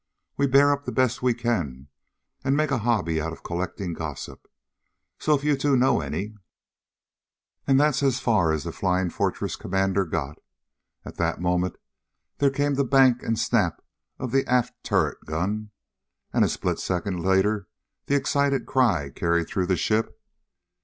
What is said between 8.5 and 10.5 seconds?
as the Flying Fortress commander got.